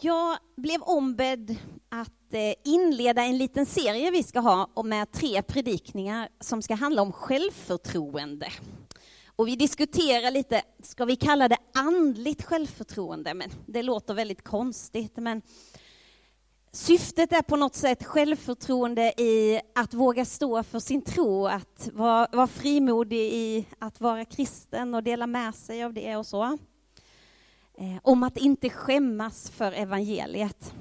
Jag 0.00 0.38
blev 0.56 0.82
ombedd 0.82 1.56
att 1.88 2.34
eh, 2.34 2.54
inleda 2.64 3.22
en 3.22 3.38
liten 3.38 3.66
serie 3.66 4.10
vi 4.10 4.22
ska 4.22 4.40
ha 4.40 4.82
med 4.84 5.12
tre 5.12 5.42
predikningar 5.42 6.28
som 6.40 6.62
ska 6.62 6.74
handla 6.74 7.02
om 7.02 7.12
självförtroende. 7.12 8.52
Och 9.36 9.48
vi 9.48 9.56
diskuterar 9.56 10.30
lite, 10.30 10.62
ska 10.82 11.04
vi 11.04 11.16
kalla 11.16 11.48
det 11.48 11.56
andligt 11.74 12.42
självförtroende? 12.42 13.34
Men 13.34 13.50
det 13.66 13.82
låter 13.82 14.14
väldigt 14.14 14.44
konstigt. 14.44 15.16
Men 15.16 15.42
syftet 16.72 17.32
är 17.32 17.42
på 17.42 17.56
något 17.56 17.74
sätt 17.74 18.04
självförtroende 18.04 19.22
i 19.22 19.60
att 19.74 19.94
våga 19.94 20.24
stå 20.24 20.62
för 20.62 20.78
sin 20.78 21.02
tro, 21.02 21.46
att 21.46 21.88
vara, 21.92 22.28
vara 22.32 22.46
frimodig 22.46 23.32
i 23.32 23.66
att 23.78 24.00
vara 24.00 24.24
kristen 24.24 24.94
och 24.94 25.02
dela 25.02 25.26
med 25.26 25.54
sig 25.54 25.84
av 25.84 25.92
det 25.92 26.16
och 26.16 26.26
så 26.26 26.58
eh, 27.78 27.98
om 28.02 28.22
att 28.22 28.36
inte 28.36 28.70
skämmas 28.70 29.50
för 29.50 29.72
evangeliet. 29.72 30.74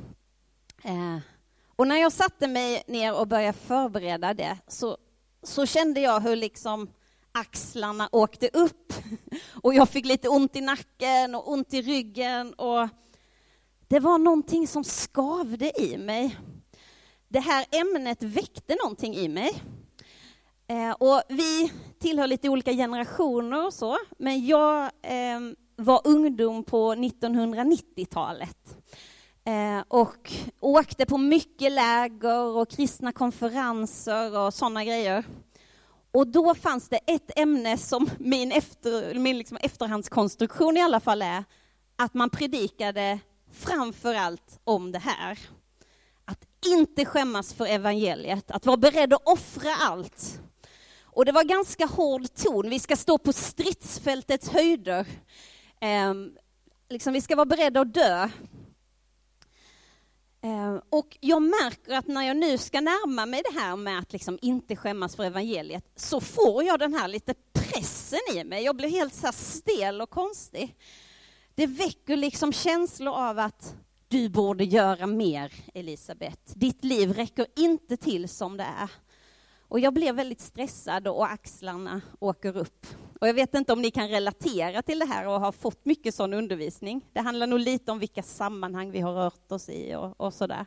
Eh, 0.84 1.18
och 1.76 1.88
när 1.88 1.96
jag 1.96 2.12
satte 2.12 2.48
mig 2.48 2.84
ner 2.88 3.20
och 3.20 3.28
började 3.28 3.58
förbereda 3.58 4.34
det 4.34 4.58
så, 4.68 4.98
så 5.44 5.66
kände 5.66 6.00
jag 6.00 6.20
hur 6.20 6.36
liksom 6.36 6.90
axlarna 7.32 8.10
åkte 8.12 8.50
upp 8.54 8.94
och 9.64 9.74
jag 9.74 9.90
fick 9.90 10.06
lite 10.06 10.30
ont 10.30 10.56
i 10.56 10.62
nacken 10.62 11.36
och 11.36 11.52
ont 11.52 11.74
i 11.74 11.82
ryggen 11.82 12.54
och 12.54 12.90
det 13.88 14.00
var 14.00 14.18
någonting 14.18 14.68
som 14.68 14.84
skavde 14.84 15.82
i 15.82 15.98
mig. 15.98 16.38
Det 17.28 17.40
här 17.40 17.66
ämnet 17.72 18.24
väckte 18.24 18.76
någonting 18.76 19.16
i 19.16 19.28
mig. 19.28 19.64
Eh, 20.68 20.92
och 20.92 21.22
vi 21.30 21.72
tillhör 22.00 22.28
lite 22.28 22.50
olika 22.50 22.72
generationer 22.72 23.66
och 23.66 23.74
så, 23.74 23.98
men 24.18 24.46
jag 24.46 24.84
eh, 25.02 25.40
var 25.76 26.02
ungdom 26.04 26.64
på 26.64 26.96
1990-talet 26.96 28.78
eh, 29.46 29.84
och 29.88 30.32
åkte 30.60 31.06
på 31.06 31.18
mycket 31.18 31.72
läger 31.72 32.58
och 32.58 32.70
kristna 32.70 33.12
konferenser 33.12 34.38
och 34.40 34.54
sådana 34.54 34.86
grejer. 34.86 35.24
Och 36.12 36.28
då 36.28 36.56
fanns 36.56 36.90
det 36.90 37.00
ett 37.08 37.40
ämne 37.40 37.78
som 37.78 38.10
min, 38.18 38.52
efter, 38.52 39.20
min 39.20 39.38
liksom 39.38 39.58
efterhandskonstruktion 39.62 40.78
i 40.78 40.82
alla 40.82 41.00
fall 41.00 41.22
är 41.22 41.44
att 41.96 42.14
man 42.14 42.30
predikade 42.30 43.20
framför 43.52 44.16
allt 44.16 44.60
om 44.64 44.92
det 44.92 45.00
här. 45.00 45.40
Att 46.26 46.48
inte 46.66 47.06
skämmas 47.06 47.54
för 47.54 47.66
evangeliet, 47.66 48.52
att 48.52 48.66
vara 48.66 48.78
beredd 48.78 49.14
att 49.14 49.28
offra 49.28 49.76
allt. 49.76 50.40
Och 51.04 51.26
det 51.26 51.32
var 51.32 51.44
ganska 51.44 51.86
hård 51.86 52.34
ton. 52.36 52.70
Vi 52.70 52.80
ska 52.80 52.96
stå 52.96 53.18
på 53.18 53.34
stridsfältets 53.34 54.50
höjder. 54.50 55.08
Eh, 55.84 56.14
liksom 56.90 57.14
vi 57.14 57.22
ska 57.22 57.36
vara 57.36 57.46
beredda 57.46 57.82
att 57.82 57.94
dö. 57.94 58.30
Eh, 60.42 60.76
och 60.90 61.18
jag 61.20 61.42
märker 61.42 61.94
att 61.94 62.08
när 62.08 62.24
jag 62.24 62.38
nu 62.38 62.58
ska 62.58 62.82
närma 62.82 63.26
mig 63.26 63.42
det 63.52 63.60
här 63.60 63.76
med 63.76 64.00
att 64.00 64.14
liksom 64.14 64.40
inte 64.42 64.76
skämmas 64.76 65.16
för 65.16 65.24
evangeliet, 65.24 65.86
så 65.96 66.22
får 66.22 66.64
jag 66.64 66.80
den 66.80 66.94
här 66.94 67.08
lite 67.08 67.34
pressen 67.54 68.20
i 68.36 68.44
mig. 68.44 68.64
Jag 68.64 68.76
blir 68.76 68.90
helt 68.90 69.14
så 69.14 69.32
stel 69.32 70.02
och 70.02 70.10
konstig. 70.10 70.76
Det 71.56 71.68
väcker 71.68 72.18
liksom 72.18 72.54
känslor 72.54 73.14
av 73.14 73.40
att 73.40 73.76
du 74.08 74.30
borde 74.30 74.64
göra 74.64 75.08
mer, 75.08 75.54
Elisabet. 75.74 76.54
Ditt 76.56 76.84
liv 76.84 77.14
räcker 77.14 77.46
inte 77.56 77.98
till 77.98 78.30
som 78.30 78.58
det 78.58 78.68
är. 78.80 78.92
Och 79.68 79.80
jag 79.80 79.94
blev 79.94 80.16
väldigt 80.16 80.42
stressad 80.42 81.08
och 81.08 81.32
axlarna 81.32 82.02
åker 82.20 82.58
upp. 82.58 82.88
Och 83.24 83.30
jag 83.30 83.34
vet 83.34 83.54
inte 83.54 83.74
om 83.74 83.82
ni 83.82 83.92
kan 83.92 84.08
relatera 84.10 84.82
till 84.82 85.00
det 85.00 85.06
här 85.06 85.28
och 85.28 85.40
har 85.40 85.52
fått 85.52 85.86
mycket 85.86 86.16
sån 86.16 86.34
undervisning. 86.34 87.06
Det 87.14 87.20
handlar 87.20 87.48
nog 87.48 87.60
lite 87.60 87.92
om 87.92 88.00
vilka 88.00 88.24
sammanhang 88.24 88.92
vi 88.92 89.00
har 89.00 89.14
rört 89.14 89.52
oss 89.52 89.70
i 89.70 89.96
och, 89.96 90.22
och 90.22 90.34
sådär. 90.34 90.66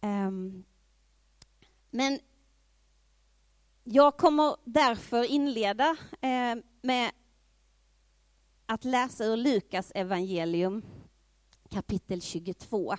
Um, 0.00 0.64
men 1.90 2.20
jag 3.84 4.16
kommer 4.16 4.56
därför 4.64 5.24
inleda 5.24 5.96
eh, 6.20 6.56
med 6.82 7.10
att 8.66 8.84
läsa 8.84 9.24
ur 9.24 9.36
Lukas 9.36 9.92
evangelium 9.94 10.82
kapitel 11.70 12.22
22. 12.22 12.96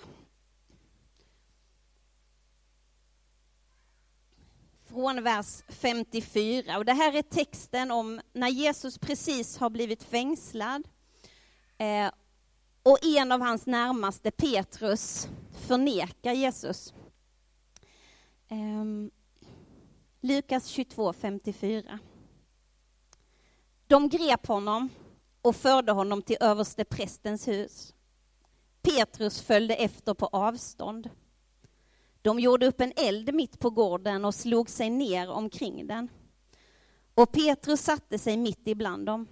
Från 4.92 5.22
vers 5.22 5.62
54. 5.68 6.78
Och 6.78 6.84
det 6.84 6.92
här 6.92 7.16
är 7.16 7.22
texten 7.22 7.90
om 7.90 8.20
när 8.32 8.48
Jesus 8.48 8.98
precis 8.98 9.58
har 9.58 9.70
blivit 9.70 10.02
fängslad 10.02 10.88
eh, 11.78 12.10
och 12.82 12.98
en 13.04 13.32
av 13.32 13.40
hans 13.40 13.66
närmaste, 13.66 14.30
Petrus, 14.30 15.28
förnekar 15.52 16.32
Jesus. 16.32 16.94
Eh, 18.48 18.84
Lukas 20.20 20.66
22, 20.66 21.12
54. 21.12 21.98
De 23.86 24.08
grep 24.08 24.46
honom 24.46 24.88
och 25.42 25.56
förde 25.56 25.92
honom 25.92 26.22
till 26.22 26.36
överste 26.40 26.84
prästens 26.84 27.48
hus. 27.48 27.94
Petrus 28.82 29.42
följde 29.42 29.74
efter 29.74 30.14
på 30.14 30.26
avstånd. 30.26 31.10
De 32.22 32.40
gjorde 32.40 32.66
upp 32.66 32.80
en 32.80 32.92
eld 32.96 33.34
mitt 33.34 33.58
på 33.58 33.70
gården 33.70 34.24
och 34.24 34.34
slog 34.34 34.70
sig 34.70 34.90
ner 34.90 35.30
omkring 35.30 35.86
den. 35.86 36.08
Och 37.14 37.32
Petrus 37.32 37.80
satte 37.80 38.18
sig 38.18 38.36
mitt 38.36 38.68
ibland 38.68 39.06
dem. 39.06 39.26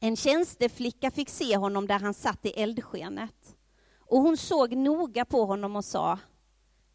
En 0.00 0.16
tjänsteflicka 0.16 1.10
fick 1.10 1.28
se 1.28 1.56
honom 1.56 1.86
där 1.86 1.98
han 1.98 2.14
satt 2.14 2.46
i 2.46 2.48
eldskenet. 2.48 3.56
Och 3.98 4.20
hon 4.20 4.36
såg 4.36 4.76
noga 4.76 5.24
på 5.24 5.44
honom 5.44 5.76
och 5.76 5.84
sa, 5.84 6.18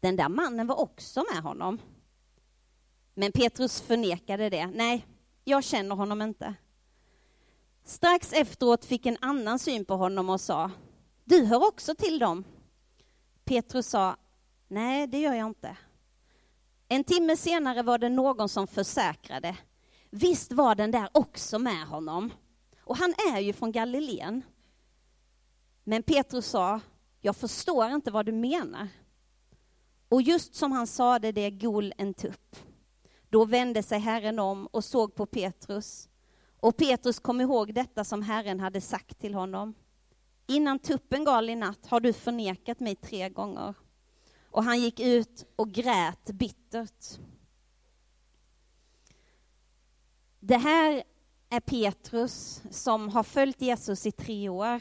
den 0.00 0.16
där 0.16 0.28
mannen 0.28 0.66
var 0.66 0.80
också 0.80 1.24
med 1.34 1.42
honom. 1.42 1.78
Men 3.14 3.32
Petrus 3.32 3.80
förnekade 3.80 4.50
det. 4.50 4.66
Nej, 4.66 5.06
jag 5.44 5.64
känner 5.64 5.96
honom 5.96 6.22
inte. 6.22 6.54
Strax 7.84 8.32
efteråt 8.32 8.84
fick 8.84 9.06
en 9.06 9.16
annan 9.20 9.58
syn 9.58 9.84
på 9.84 9.94
honom 9.94 10.30
och 10.30 10.40
sa, 10.40 10.70
du 11.24 11.44
hör 11.44 11.68
också 11.68 11.94
till 11.94 12.18
dem. 12.18 12.44
Petrus 13.44 13.86
sa, 13.86 14.16
Nej, 14.68 15.06
det 15.06 15.18
gör 15.18 15.34
jag 15.34 15.46
inte. 15.46 15.76
En 16.88 17.04
timme 17.04 17.36
senare 17.36 17.82
var 17.82 17.98
det 17.98 18.08
någon 18.08 18.48
som 18.48 18.66
försäkrade. 18.66 19.56
Visst 20.10 20.52
var 20.52 20.74
den 20.74 20.90
där 20.90 21.08
också 21.12 21.58
med 21.58 21.86
honom. 21.86 22.32
Och 22.80 22.96
han 22.96 23.14
är 23.34 23.40
ju 23.40 23.52
från 23.52 23.72
Galileen. 23.72 24.42
Men 25.84 26.02
Petrus 26.02 26.46
sa, 26.46 26.80
jag 27.20 27.36
förstår 27.36 27.90
inte 27.90 28.10
vad 28.10 28.26
du 28.26 28.32
menar. 28.32 28.88
Och 30.08 30.22
just 30.22 30.54
som 30.54 30.72
han 30.72 30.86
sade 30.86 31.32
det 31.32 31.50
gol 31.50 31.92
en 31.98 32.14
tupp. 32.14 32.56
Då 33.30 33.44
vände 33.44 33.82
sig 33.82 33.98
Herren 33.98 34.38
om 34.38 34.66
och 34.66 34.84
såg 34.84 35.14
på 35.14 35.26
Petrus. 35.26 36.08
Och 36.60 36.76
Petrus 36.76 37.18
kom 37.18 37.40
ihåg 37.40 37.74
detta 37.74 38.04
som 38.04 38.22
Herren 38.22 38.60
hade 38.60 38.80
sagt 38.80 39.18
till 39.18 39.34
honom. 39.34 39.74
Innan 40.46 40.78
tuppen 40.78 41.24
gal 41.24 41.50
i 41.50 41.56
natt 41.56 41.86
har 41.86 42.00
du 42.00 42.12
förnekat 42.12 42.80
mig 42.80 42.96
tre 42.96 43.28
gånger. 43.28 43.74
Och 44.56 44.64
han 44.64 44.80
gick 44.80 45.00
ut 45.00 45.46
och 45.56 45.72
grät 45.72 46.30
bittert. 46.30 47.18
Det 50.40 50.56
här 50.56 51.02
är 51.50 51.60
Petrus 51.60 52.62
som 52.70 53.08
har 53.08 53.22
följt 53.22 53.62
Jesus 53.62 54.06
i 54.06 54.12
tre 54.12 54.48
år. 54.48 54.80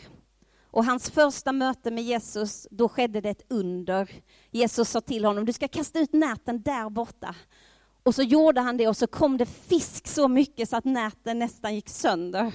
Och 0.61 0.85
hans 0.85 1.09
första 1.09 1.51
möte 1.51 1.91
med 1.91 2.03
Jesus, 2.03 2.67
då 2.71 2.89
skedde 2.89 3.21
det 3.21 3.29
ett 3.29 3.45
under. 3.49 4.09
Jesus 4.51 4.89
sa 4.89 5.01
till 5.01 5.25
honom, 5.25 5.45
du 5.45 5.53
ska 5.53 5.67
kasta 5.67 5.99
ut 5.99 6.13
näten 6.13 6.61
där 6.61 6.89
borta. 6.89 7.35
Och 8.03 8.15
så 8.15 8.23
gjorde 8.23 8.61
han 8.61 8.77
det 8.77 8.87
och 8.87 8.97
så 8.97 9.07
kom 9.07 9.37
det 9.37 9.45
fisk 9.45 10.07
så 10.07 10.27
mycket 10.27 10.69
så 10.69 10.77
att 10.77 10.85
näten 10.85 11.39
nästan 11.39 11.75
gick 11.75 11.89
sönder. 11.89 12.53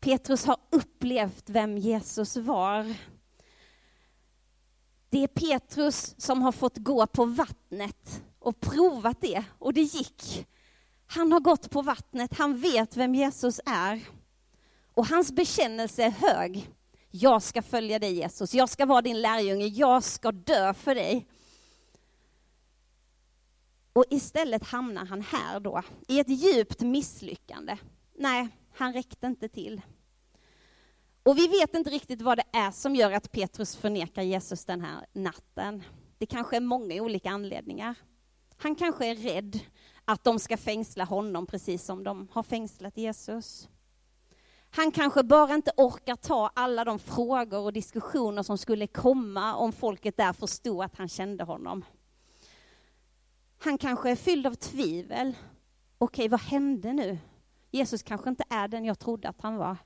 Petrus 0.00 0.44
har 0.44 0.56
upplevt 0.70 1.50
vem 1.50 1.78
Jesus 1.78 2.36
var. 2.36 2.94
Det 5.10 5.22
är 5.22 5.28
Petrus 5.28 6.14
som 6.18 6.42
har 6.42 6.52
fått 6.52 6.76
gå 6.76 7.06
på 7.06 7.24
vattnet 7.24 8.22
och 8.38 8.60
provat 8.60 9.20
det, 9.20 9.44
och 9.58 9.72
det 9.74 9.80
gick. 9.80 10.46
Han 11.06 11.32
har 11.32 11.40
gått 11.40 11.70
på 11.70 11.82
vattnet, 11.82 12.34
han 12.38 12.58
vet 12.58 12.96
vem 12.96 13.14
Jesus 13.14 13.60
är. 13.66 14.08
Och 14.94 15.06
hans 15.06 15.32
bekännelse 15.32 16.04
är 16.04 16.10
hög. 16.10 16.70
Jag 17.10 17.42
ska 17.42 17.62
följa 17.62 17.98
dig 17.98 18.14
Jesus, 18.14 18.54
jag 18.54 18.68
ska 18.68 18.86
vara 18.86 19.02
din 19.02 19.20
lärjunge, 19.20 19.66
jag 19.66 20.04
ska 20.04 20.32
dö 20.32 20.74
för 20.74 20.94
dig. 20.94 21.26
Och 23.92 24.04
istället 24.10 24.64
hamnar 24.64 25.06
han 25.06 25.22
här 25.22 25.60
då, 25.60 25.82
i 26.08 26.20
ett 26.20 26.28
djupt 26.28 26.80
misslyckande. 26.80 27.76
Nej, 28.14 28.48
han 28.74 28.92
räckte 28.92 29.26
inte 29.26 29.48
till. 29.48 29.80
Och 31.28 31.38
vi 31.38 31.48
vet 31.48 31.74
inte 31.74 31.90
riktigt 31.90 32.22
vad 32.22 32.38
det 32.38 32.44
är 32.52 32.70
som 32.70 32.96
gör 32.96 33.12
att 33.12 33.32
Petrus 33.32 33.76
förnekar 33.76 34.22
Jesus 34.22 34.64
den 34.64 34.80
här 34.80 35.06
natten. 35.12 35.82
Det 36.18 36.26
kanske 36.26 36.56
är 36.56 36.60
många 36.60 37.02
olika 37.02 37.30
anledningar. 37.30 37.94
Han 38.56 38.74
kanske 38.74 39.06
är 39.06 39.14
rädd 39.14 39.60
att 40.04 40.24
de 40.24 40.38
ska 40.38 40.56
fängsla 40.56 41.04
honom 41.04 41.46
precis 41.46 41.84
som 41.84 42.04
de 42.04 42.28
har 42.32 42.42
fängslat 42.42 42.96
Jesus. 42.96 43.68
Han 44.70 44.90
kanske 44.90 45.22
bara 45.22 45.54
inte 45.54 45.70
orkar 45.76 46.16
ta 46.16 46.50
alla 46.54 46.84
de 46.84 46.98
frågor 46.98 47.58
och 47.58 47.72
diskussioner 47.72 48.42
som 48.42 48.58
skulle 48.58 48.86
komma 48.86 49.54
om 49.54 49.72
folket 49.72 50.16
där 50.16 50.32
förstod 50.32 50.84
att 50.84 50.96
han 50.96 51.08
kände 51.08 51.44
honom. 51.44 51.84
Han 53.58 53.78
kanske 53.78 54.10
är 54.10 54.16
fylld 54.16 54.46
av 54.46 54.54
tvivel. 54.54 55.36
Okej, 55.98 56.28
vad 56.28 56.40
hände 56.40 56.92
nu? 56.92 57.18
Jesus 57.70 58.02
kanske 58.02 58.30
inte 58.30 58.44
är 58.50 58.68
den 58.68 58.84
jag 58.84 58.98
trodde 58.98 59.28
att 59.28 59.40
han 59.40 59.56
var. 59.56 59.76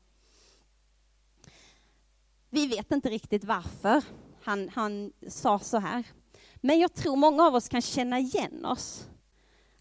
Vi 2.54 2.66
vet 2.66 2.92
inte 2.92 3.10
riktigt 3.10 3.44
varför 3.44 4.04
han, 4.42 4.68
han 4.68 5.12
sa 5.28 5.58
så 5.58 5.78
här. 5.78 6.04
Men 6.56 6.78
jag 6.78 6.94
tror 6.94 7.16
många 7.16 7.46
av 7.46 7.54
oss 7.54 7.68
kan 7.68 7.82
känna 7.82 8.18
igen 8.18 8.64
oss. 8.64 9.08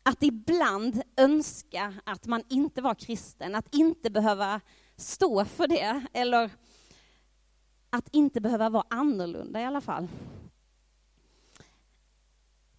Att 0.04 0.24
ibland 0.24 1.02
önska 1.18 1.94
att 2.04 2.26
man 2.26 2.44
inte 2.50 2.82
var 2.82 2.96
kristen, 2.96 3.56
att 3.56 3.76
inte 3.76 4.10
behöva 4.10 4.62
stå 4.96 5.46
för 5.46 5.68
det, 5.68 6.06
eller 6.14 6.50
att 7.90 8.10
inte 8.12 8.42
behöva 8.42 8.70
vara 8.70 8.86
annorlunda 8.90 9.62
i 9.62 9.66
alla 9.66 9.82
fall. 9.82 10.08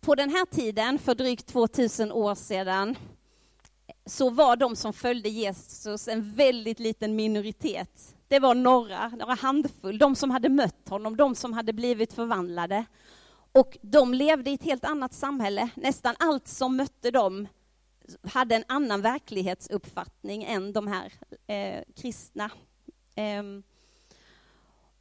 På 0.01 0.15
den 0.15 0.31
här 0.31 0.47
tiden, 0.47 0.99
för 0.99 1.15
drygt 1.15 1.47
2000 1.47 2.13
år 2.13 2.35
sedan, 2.35 2.97
så 4.07 4.31
var 4.31 4.57
de 4.57 4.77
som 4.77 4.93
följde 4.93 5.29
Jesus 5.29 6.09
en 6.09 6.35
väldigt 6.35 6.79
liten 6.79 7.17
minoritet. 7.17 8.15
Det 8.33 8.39
var 8.39 8.55
några, 8.55 9.09
några 9.09 9.35
handfull, 9.35 9.99
de 9.99 10.17
som 10.17 10.31
hade 10.31 10.49
mött 10.49 10.89
honom, 10.89 11.17
de 11.17 11.35
som 11.35 11.53
hade 11.53 11.73
blivit 11.73 12.13
förvandlade. 12.13 12.85
Och 13.53 13.79
de 13.83 14.15
levde 14.15 14.51
i 14.51 14.55
ett 14.55 14.63
helt 14.63 14.85
annat 14.85 15.15
samhälle. 15.15 15.71
Nästan 15.75 16.15
allt 16.19 16.49
som 16.49 16.77
mötte 16.77 17.11
dem 17.11 17.49
hade 18.23 18.55
en 18.55 18.65
annan 18.69 19.03
verklighetsuppfattning 19.03 20.45
än 20.45 20.73
de 20.73 20.87
här 20.87 21.13
eh, 21.47 21.83
kristna. 21.97 22.51
Eh, 23.15 23.43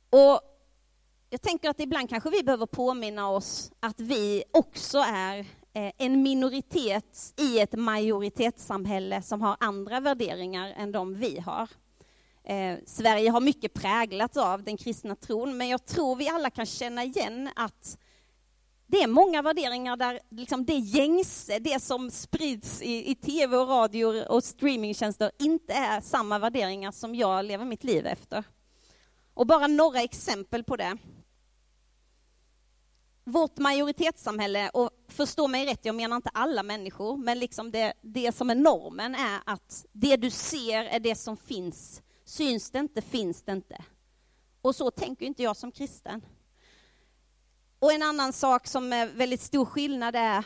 och 0.09 0.41
jag 1.29 1.41
tänker 1.41 1.69
att 1.69 1.79
ibland 1.79 2.09
kanske 2.09 2.29
vi 2.29 2.43
behöver 2.43 2.65
påminna 2.65 3.29
oss 3.29 3.71
att 3.79 3.99
vi 3.99 4.43
också 4.51 4.97
är 4.97 5.39
eh, 5.73 5.91
en 5.97 6.23
minoritet 6.23 7.33
i 7.37 7.59
ett 7.59 7.73
majoritetssamhälle 7.73 9.21
som 9.21 9.41
har 9.41 9.57
andra 9.59 9.99
värderingar 9.99 10.73
än 10.77 10.91
de 10.91 11.13
vi 11.13 11.39
har. 11.39 11.69
Eh, 12.43 12.77
Sverige 12.85 13.29
har 13.29 13.41
mycket 13.41 13.73
präglats 13.73 14.37
av 14.37 14.63
den 14.63 14.77
kristna 14.77 15.15
tron, 15.15 15.57
men 15.57 15.69
jag 15.69 15.85
tror 15.85 16.15
vi 16.15 16.29
alla 16.29 16.49
kan 16.49 16.65
känna 16.65 17.03
igen 17.03 17.49
att 17.55 17.97
det 18.91 19.03
är 19.03 19.07
många 19.07 19.41
värderingar 19.41 19.97
där 19.97 20.19
liksom 20.29 20.65
det 20.65 20.77
gängse, 20.77 21.59
det 21.59 21.81
som 21.81 22.11
sprids 22.11 22.81
i, 22.81 23.11
i 23.11 23.15
tv 23.15 23.57
och 23.57 23.67
radio 23.67 24.25
och 24.25 24.43
streamingtjänster 24.43 25.31
inte 25.39 25.73
är 25.73 26.01
samma 26.01 26.39
värderingar 26.39 26.91
som 26.91 27.15
jag 27.15 27.45
lever 27.45 27.65
mitt 27.65 27.83
liv 27.83 28.05
efter. 28.05 28.43
Och 29.33 29.47
bara 29.47 29.67
några 29.67 30.01
exempel 30.01 30.63
på 30.63 30.75
det. 30.75 30.97
Vårt 33.23 33.57
majoritetssamhälle, 33.57 34.69
och 34.69 34.89
förstå 35.07 35.47
mig 35.47 35.65
rätt, 35.65 35.85
jag 35.85 35.95
menar 35.95 36.15
inte 36.15 36.29
alla 36.33 36.63
människor, 36.63 37.17
men 37.17 37.39
liksom 37.39 37.71
det, 37.71 37.93
det 38.01 38.35
som 38.35 38.49
är 38.49 38.55
normen 38.55 39.15
är 39.15 39.39
att 39.45 39.85
det 39.91 40.15
du 40.15 40.29
ser 40.29 40.83
är 40.83 40.99
det 40.99 41.15
som 41.15 41.37
finns. 41.37 42.01
Syns 42.31 42.71
det 42.71 42.79
inte, 42.79 43.01
finns 43.01 43.43
det 43.43 43.51
inte. 43.51 43.83
Och 44.61 44.75
så 44.75 44.91
tänker 44.91 45.25
inte 45.25 45.43
jag 45.43 45.57
som 45.57 45.71
kristen. 45.71 46.21
Och 47.79 47.93
en 47.93 48.03
annan 48.03 48.33
sak 48.33 48.67
som 48.67 48.93
är 48.93 49.07
väldigt 49.07 49.41
stor 49.41 49.65
skillnad 49.65 50.15
är, 50.15 50.45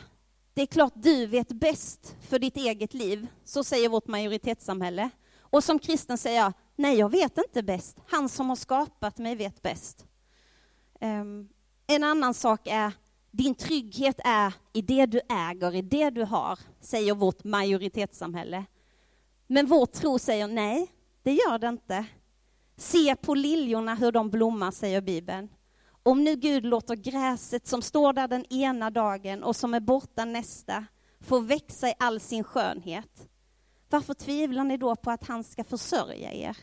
det 0.54 0.62
är 0.62 0.66
klart 0.66 0.92
du 0.96 1.26
vet 1.26 1.48
bäst 1.48 2.16
för 2.20 2.38
ditt 2.38 2.56
eget 2.56 2.94
liv, 2.94 3.26
så 3.44 3.64
säger 3.64 3.88
vårt 3.88 4.06
majoritetssamhälle. 4.06 5.10
Och 5.40 5.64
som 5.64 5.78
kristen 5.78 6.18
säger 6.18 6.40
jag, 6.40 6.52
nej 6.76 6.98
jag 6.98 7.08
vet 7.08 7.38
inte 7.38 7.62
bäst, 7.62 7.96
han 8.06 8.28
som 8.28 8.48
har 8.48 8.56
skapat 8.56 9.18
mig 9.18 9.36
vet 9.36 9.62
bäst. 9.62 10.06
Um, 11.00 11.48
en 11.86 12.04
annan 12.04 12.34
sak 12.34 12.60
är, 12.66 12.92
din 13.30 13.54
trygghet 13.54 14.20
är 14.24 14.52
i 14.72 14.82
det 14.82 15.06
du 15.06 15.20
äger, 15.28 15.74
i 15.74 15.82
det 15.82 16.10
du 16.10 16.24
har, 16.24 16.58
säger 16.80 17.14
vårt 17.14 17.44
majoritetssamhälle. 17.44 18.64
Men 19.46 19.66
vår 19.66 19.86
tro 19.86 20.18
säger 20.18 20.48
nej, 20.48 20.92
det 21.26 21.32
gör 21.32 21.58
det 21.58 21.68
inte. 21.68 22.06
Se 22.76 23.16
på 23.16 23.34
liljorna 23.34 23.94
hur 23.94 24.12
de 24.12 24.30
blommar, 24.30 24.70
säger 24.70 25.00
Bibeln. 25.00 25.48
Om 26.02 26.24
nu 26.24 26.36
Gud 26.36 26.64
låter 26.64 26.94
gräset 26.94 27.66
som 27.66 27.82
står 27.82 28.12
där 28.12 28.28
den 28.28 28.52
ena 28.52 28.90
dagen 28.90 29.42
och 29.42 29.56
som 29.56 29.74
är 29.74 29.80
borta 29.80 30.24
nästa 30.24 30.84
få 31.20 31.38
växa 31.38 31.88
i 31.88 31.94
all 31.98 32.20
sin 32.20 32.44
skönhet, 32.44 33.28
varför 33.90 34.14
tvivlar 34.14 34.64
ni 34.64 34.76
då 34.76 34.96
på 34.96 35.10
att 35.10 35.26
han 35.26 35.44
ska 35.44 35.64
försörja 35.64 36.32
er? 36.32 36.56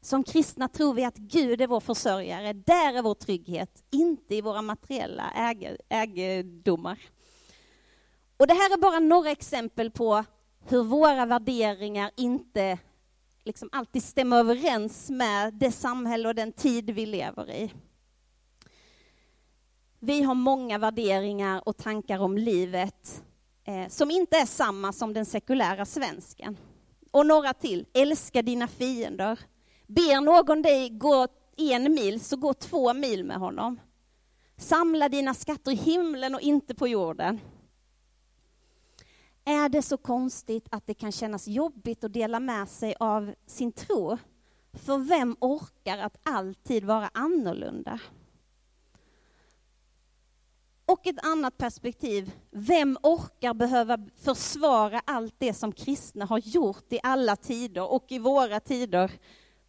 Som 0.00 0.24
kristna 0.24 0.68
tror 0.68 0.94
vi 0.94 1.04
att 1.04 1.16
Gud 1.16 1.60
är 1.60 1.66
vår 1.66 1.80
försörjare. 1.80 2.52
Där 2.52 2.94
är 2.94 3.02
vår 3.02 3.14
trygghet, 3.14 3.84
inte 3.90 4.34
i 4.34 4.40
våra 4.40 4.62
materiella 4.62 5.32
ägodomar. 5.88 6.98
Och 8.36 8.46
det 8.46 8.54
här 8.54 8.72
är 8.72 8.80
bara 8.80 8.98
några 8.98 9.30
exempel 9.30 9.90
på 9.90 10.24
hur 10.68 10.82
våra 10.82 11.26
värderingar 11.26 12.10
inte 12.16 12.78
liksom 13.50 13.68
alltid 13.72 14.02
stämmer 14.02 14.36
överens 14.36 15.10
med 15.10 15.54
det 15.54 15.72
samhälle 15.72 16.28
och 16.28 16.34
den 16.34 16.52
tid 16.52 16.90
vi 16.90 17.06
lever 17.06 17.50
i. 17.50 17.72
Vi 19.98 20.22
har 20.22 20.34
många 20.34 20.78
värderingar 20.78 21.68
och 21.68 21.76
tankar 21.76 22.18
om 22.18 22.38
livet 22.38 23.22
eh, 23.64 23.88
som 23.88 24.10
inte 24.10 24.36
är 24.36 24.46
samma 24.46 24.92
som 24.92 25.12
den 25.12 25.26
sekulära 25.26 25.84
svensken. 25.84 26.56
Och 27.10 27.26
några 27.26 27.52
till. 27.52 27.86
Älska 27.92 28.42
dina 28.42 28.68
fiender. 28.68 29.38
Ber 29.86 30.20
någon 30.20 30.62
dig 30.62 30.88
gå 30.88 31.26
en 31.56 31.94
mil, 31.94 32.20
så 32.20 32.36
gå 32.36 32.54
två 32.54 32.94
mil 32.94 33.24
med 33.24 33.36
honom. 33.36 33.80
Samla 34.56 35.08
dina 35.08 35.34
skatter 35.34 35.72
i 35.72 35.74
himlen 35.74 36.34
och 36.34 36.40
inte 36.40 36.74
på 36.74 36.88
jorden. 36.88 37.40
Är 39.44 39.68
det 39.68 39.82
så 39.82 39.96
konstigt 39.96 40.66
att 40.70 40.86
det 40.86 40.94
kan 40.94 41.12
kännas 41.12 41.48
jobbigt 41.48 42.04
att 42.04 42.12
dela 42.12 42.40
med 42.40 42.68
sig 42.68 42.94
av 43.00 43.34
sin 43.46 43.72
tro? 43.72 44.18
För 44.72 44.98
vem 44.98 45.36
orkar 45.40 45.98
att 45.98 46.16
alltid 46.22 46.84
vara 46.84 47.10
annorlunda? 47.14 48.00
Och 50.84 51.06
ett 51.06 51.24
annat 51.26 51.58
perspektiv, 51.58 52.32
vem 52.50 52.98
orkar 53.02 53.54
behöva 53.54 53.98
försvara 54.16 55.00
allt 55.04 55.34
det 55.38 55.54
som 55.54 55.72
kristna 55.72 56.24
har 56.24 56.38
gjort 56.38 56.92
i 56.92 57.00
alla 57.02 57.36
tider 57.36 57.92
och 57.92 58.04
i 58.08 58.18
våra 58.18 58.60
tider? 58.60 59.10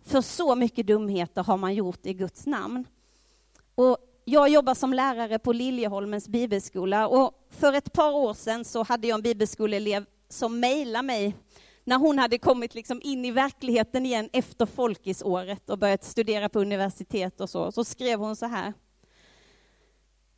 För 0.03 0.21
så 0.21 0.56
mycket 0.56 0.88
dumheter 0.88 1.44
har 1.44 1.57
man 1.57 1.73
gjort 1.73 2.06
i 2.06 2.13
Guds 2.13 2.45
namn. 2.45 2.85
Och 3.75 3.97
jag 4.31 4.50
jobbar 4.50 4.73
som 4.73 4.94
lärare 4.94 5.40
på 5.40 5.54
Liljeholmens 5.54 6.28
bibelskola 6.28 7.07
och 7.07 7.47
för 7.50 7.73
ett 7.73 7.94
par 7.94 8.11
år 8.11 8.33
sedan 8.33 8.66
så 8.66 8.83
hade 8.83 9.07
jag 9.07 9.16
en 9.16 9.21
bibelskoleelev 9.21 10.06
som 10.30 10.59
mejlade 10.59 11.06
mig 11.06 11.35
när 11.83 11.97
hon 11.97 12.19
hade 12.19 12.38
kommit 12.38 12.76
liksom 12.76 13.02
in 13.04 13.26
i 13.26 13.31
verkligheten 13.31 14.06
igen 14.06 14.30
efter 14.33 14.66
folkisåret 14.66 15.69
och 15.69 15.78
börjat 15.78 16.04
studera 16.04 16.50
på 16.50 16.59
universitet 16.59 17.42
och 17.42 17.50
så, 17.50 17.71
så 17.71 17.83
skrev 17.83 18.19
hon 18.19 18.35
så 18.35 18.45
här. 18.45 18.73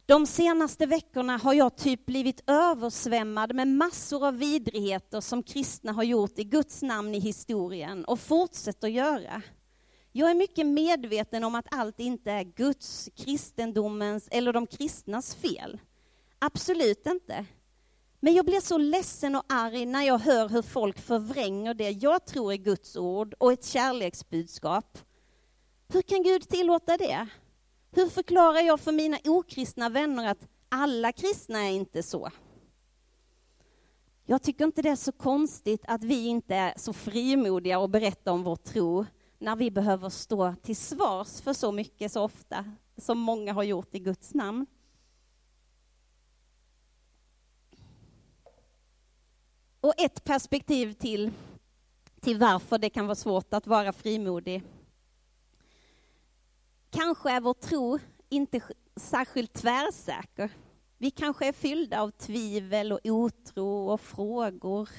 De 0.06 0.28
senaste 0.28 0.86
veckorna 0.86 1.38
har 1.38 1.54
jag 1.54 1.78
typ 1.78 2.06
blivit 2.06 2.50
översvämmad 2.50 3.56
med 3.56 3.68
massor 3.68 4.28
av 4.28 4.38
vidrigheter 4.38 5.22
som 5.22 5.44
kristna 5.44 5.92
har 5.92 6.04
gjort 6.04 6.40
i 6.40 6.44
Guds 6.44 6.82
namn 6.82 7.16
i 7.16 7.20
historien 7.20 8.06
och 8.06 8.20
fortsätter 8.20 8.88
göra. 8.88 9.42
Jag 10.15 10.29
är 10.29 10.36
mycket 10.36 10.65
medveten 10.65 11.43
om 11.43 11.55
att 11.55 11.67
allt 11.72 12.00
inte 12.00 12.32
är 12.32 12.43
Guds, 12.43 13.10
kristendomens 13.15 14.27
eller 14.32 14.53
de 14.53 14.67
kristnas 14.67 15.36
fel. 15.36 15.79
Absolut 16.39 17.08
inte. 17.08 17.46
Men 18.20 18.34
jag 18.34 18.46
blir 18.46 18.60
så 18.60 18.77
ledsen 18.77 19.36
och 19.36 19.43
arg 19.50 19.86
när 19.86 20.03
jag 20.03 20.20
hör 20.20 20.50
hur 20.50 20.62
folk 20.62 21.00
förvränger 21.00 21.74
det 21.74 21.89
jag 21.89 22.25
tror 22.25 22.51
är 22.51 22.58
Guds 22.58 22.96
ord 22.96 23.34
och 23.38 23.53
ett 23.53 23.65
kärleksbudskap. 23.65 24.98
Hur 25.88 26.01
kan 26.01 26.24
Gud 26.24 26.50
tillåta 26.50 26.98
det? 26.98 27.27
Hur 27.91 28.10
förklarar 28.10 28.62
jag 28.62 28.79
för 28.79 28.91
mina 28.91 29.17
okristna 29.24 29.89
vänner 29.89 30.32
att 30.32 30.48
alla 30.70 31.12
kristna 31.12 31.60
är 31.60 31.72
inte 31.72 32.03
så? 32.03 32.32
Jag 34.25 34.41
tycker 34.41 34.65
inte 34.65 34.82
det 34.82 34.89
är 34.89 34.96
så 34.96 35.12
konstigt 35.12 35.82
att 35.88 36.03
vi 36.03 36.25
inte 36.25 36.55
är 36.55 36.74
så 36.77 36.93
frimodiga 36.93 37.79
och 37.79 37.89
berättar 37.89 38.32
om 38.32 38.43
vår 38.43 38.55
tro 38.55 39.05
när 39.44 39.56
vi 39.56 39.72
behöver 39.72 40.10
stå 40.10 40.56
till 40.62 40.76
svars 40.76 41.42
för 41.42 41.54
så 41.54 41.72
mycket 41.72 42.12
så 42.12 42.22
ofta 42.22 42.66
som 42.98 43.20
många 43.20 43.54
har 43.54 43.64
gjort 43.64 43.96
i 43.96 44.00
Guds 44.00 44.34
namn. 44.34 44.66
Och 49.82 49.94
ett 49.98 50.24
perspektiv 50.24 50.94
till, 50.94 51.32
till 52.22 52.40
varför 52.40 52.78
det 52.78 52.90
kan 52.90 53.08
vara 53.08 53.16
svårt 53.16 53.54
att 53.54 53.68
vara 53.68 53.94
frimodig 53.94 54.64
Kanske 56.90 57.32
är 57.32 57.42
vår 57.42 57.54
tro 57.54 58.00
inte 58.30 58.62
särskilt 58.96 59.54
tvärsäker. 59.54 60.50
Vi 60.98 61.12
kanske 61.12 61.48
är 61.48 61.54
fyllda 61.54 62.02
av 62.02 62.12
tvivel 62.12 62.92
och 62.92 63.00
otro 63.04 63.90
och 63.90 64.02
frågor 64.02 64.90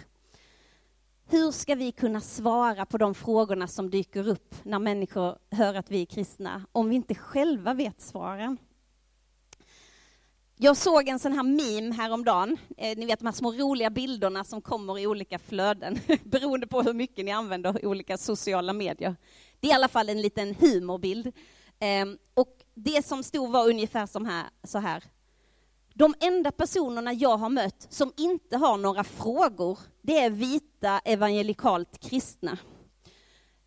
hur 1.27 1.51
ska 1.51 1.75
vi 1.75 1.93
kunna 1.93 2.21
svara 2.21 2.87
på 2.87 2.99
de 2.99 3.15
frågorna 3.15 3.69
som 3.69 3.91
dyker 3.91 4.29
upp 4.29 4.55
när 4.63 4.79
människor 4.79 5.39
hör 5.51 5.75
att 5.75 5.91
vi 5.91 6.03
är 6.03 6.07
kristna, 6.07 6.67
om 6.73 6.89
vi 6.89 6.97
inte 6.97 7.15
själva 7.15 7.75
vet 7.75 8.01
svaren? 8.01 8.59
Jag 10.57 10.77
såg 10.77 11.09
en 11.09 11.19
sån 11.19 11.33
här 11.33 11.43
meme 11.43 11.95
häromdagen, 11.95 12.57
eh, 12.77 12.99
ni 12.99 13.07
vet 13.07 13.19
de 13.19 13.27
här 13.27 13.33
små 13.33 13.53
roliga 13.53 13.91
bilderna 13.91 14.45
som 14.45 14.61
kommer 14.61 14.99
i 14.99 15.07
olika 15.07 15.39
flöden, 15.39 15.99
beroende 16.25 16.67
på 16.67 16.83
hur 16.83 16.93
mycket 16.93 17.25
ni 17.25 17.31
använder 17.31 17.87
olika 17.87 18.17
sociala 18.17 18.73
medier. 18.73 19.17
Det 19.61 19.67
är 19.67 19.71
i 19.71 19.75
alla 19.75 19.89
fall 19.89 20.09
en 20.09 20.23
liten 20.23 20.55
humorbild. 20.55 21.27
Eh, 21.79 22.07
och 22.35 22.59
det 22.75 23.07
som 23.07 23.23
stod 23.23 23.51
var 23.51 23.69
ungefär 23.69 24.07
som 24.07 24.27
här, 24.27 24.45
så 24.65 24.79
här. 24.79 25.05
De 25.97 26.15
enda 26.21 26.53
personerna 26.53 27.13
jag 27.13 27.37
har 27.37 27.49
mött 27.49 27.87
som 27.91 28.13
inte 28.17 28.57
har 28.57 28.77
några 28.77 29.05
frågor, 29.05 29.79
det 30.03 30.19
är 30.19 30.31
vita 30.31 30.99
evangelikalt 30.99 31.99
kristna. 31.99 32.59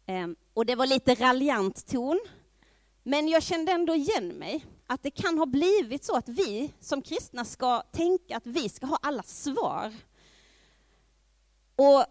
Ehm, 0.05 0.35
och 0.53 0.65
det 0.65 0.75
var 0.75 0.85
lite 0.85 1.15
raljant 1.15 1.87
ton, 1.87 2.19
men 3.03 3.27
jag 3.27 3.43
kände 3.43 3.71
ändå 3.71 3.95
igen 3.95 4.27
mig 4.27 4.65
att 4.87 5.03
det 5.03 5.11
kan 5.11 5.37
ha 5.37 5.45
blivit 5.45 6.03
så 6.03 6.15
att 6.15 6.29
vi 6.29 6.73
som 6.79 7.01
kristna 7.01 7.45
ska 7.45 7.81
tänka 7.81 8.37
att 8.37 8.47
vi 8.47 8.69
ska 8.69 8.85
ha 8.85 8.99
alla 9.01 9.23
svar. 9.23 9.93
Och 11.75 12.05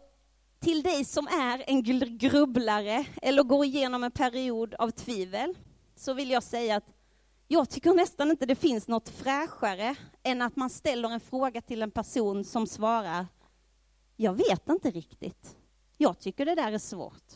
till 0.60 0.82
dig 0.82 1.04
som 1.04 1.26
är 1.26 1.64
en 1.66 1.82
grubblare 2.18 3.04
eller 3.22 3.42
går 3.42 3.64
igenom 3.64 4.04
en 4.04 4.10
period 4.10 4.74
av 4.74 4.90
tvivel 4.90 5.54
så 5.96 6.14
vill 6.14 6.30
jag 6.30 6.42
säga 6.42 6.76
att 6.76 6.95
jag 7.48 7.70
tycker 7.70 7.94
nästan 7.94 8.30
inte 8.30 8.46
det 8.46 8.54
finns 8.54 8.88
något 8.88 9.08
fräschare 9.08 9.96
än 10.22 10.42
att 10.42 10.56
man 10.56 10.70
ställer 10.70 11.10
en 11.10 11.20
fråga 11.20 11.60
till 11.60 11.82
en 11.82 11.90
person 11.90 12.44
som 12.44 12.66
svarar 12.66 13.26
Jag 14.16 14.32
vet 14.32 14.68
inte 14.68 14.90
riktigt. 14.90 15.56
Jag 15.96 16.18
tycker 16.18 16.46
det 16.46 16.54
där 16.54 16.72
är 16.72 16.78
svårt. 16.78 17.32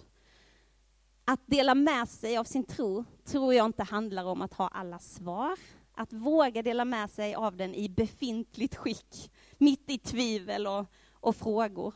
Att 1.24 1.40
dela 1.46 1.74
med 1.74 2.08
sig 2.08 2.36
av 2.36 2.44
sin 2.44 2.64
tro 2.64 3.04
tror 3.24 3.54
jag 3.54 3.66
inte 3.66 3.82
handlar 3.82 4.24
om 4.24 4.42
att 4.42 4.54
ha 4.54 4.68
alla 4.68 4.98
svar. 4.98 5.58
Att 5.92 6.12
våga 6.12 6.62
dela 6.62 6.84
med 6.84 7.10
sig 7.10 7.34
av 7.34 7.56
den 7.56 7.74
i 7.74 7.88
befintligt 7.88 8.76
skick, 8.76 9.32
mitt 9.58 9.90
i 9.90 9.98
tvivel 9.98 10.66
och, 10.66 10.86
och 11.12 11.36
frågor. 11.36 11.94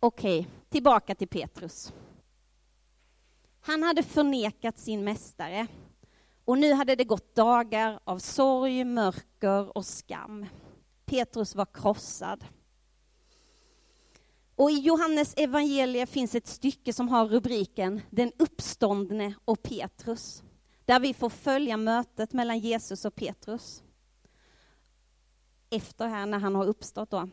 Okej, 0.00 0.48
tillbaka 0.68 1.14
till 1.14 1.28
Petrus. 1.28 1.92
Han 3.70 3.82
hade 3.82 4.02
förnekat 4.02 4.78
sin 4.78 5.04
mästare 5.04 5.66
och 6.44 6.58
nu 6.58 6.72
hade 6.72 6.96
det 6.96 7.04
gått 7.04 7.34
dagar 7.34 8.00
av 8.04 8.18
sorg, 8.18 8.84
mörker 8.84 9.76
och 9.76 9.86
skam. 9.86 10.46
Petrus 11.04 11.54
var 11.54 11.66
krossad. 11.66 12.44
Och 14.54 14.70
i 14.70 14.78
Johannes 14.78 15.34
evangelie 15.36 16.06
finns 16.06 16.34
ett 16.34 16.46
stycke 16.46 16.92
som 16.92 17.08
har 17.08 17.26
rubriken 17.26 18.00
Den 18.10 18.32
uppståndne 18.38 19.34
och 19.44 19.62
Petrus, 19.62 20.42
där 20.84 21.00
vi 21.00 21.14
får 21.14 21.30
följa 21.30 21.76
mötet 21.76 22.32
mellan 22.32 22.58
Jesus 22.58 23.04
och 23.04 23.14
Petrus. 23.14 23.82
Efter 25.70 26.08
här 26.08 26.26
när 26.26 26.38
han 26.38 26.54
har 26.54 26.66
uppstått 26.66 27.10
då. 27.10 27.28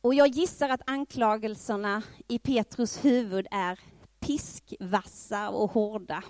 Och 0.00 0.14
jag 0.14 0.28
gissar 0.28 0.68
att 0.68 0.90
anklagelserna 0.90 2.02
i 2.28 2.38
Petrus 2.38 3.04
huvud 3.04 3.46
är 3.50 3.80
piskvassa 4.28 5.50
och 5.50 5.70
hårda. 5.70 6.24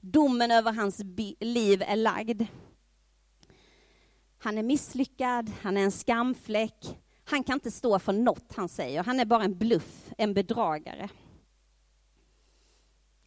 Domen 0.00 0.50
över 0.50 0.72
hans 0.72 1.00
liv 1.40 1.82
är 1.82 1.96
lagd. 1.96 2.42
Han 4.38 4.58
är 4.58 4.62
misslyckad, 4.62 5.52
han 5.62 5.76
är 5.76 5.82
en 5.82 5.92
skamfläck, 5.92 6.98
han 7.24 7.44
kan 7.44 7.54
inte 7.54 7.70
stå 7.70 7.98
för 7.98 8.12
något 8.12 8.52
han 8.56 8.68
säger, 8.68 9.04
han 9.04 9.20
är 9.20 9.24
bara 9.24 9.44
en 9.44 9.58
bluff, 9.58 10.12
en 10.18 10.34
bedragare. 10.34 11.08